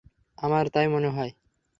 [0.37, 1.31] আমার তাই মনে হয়।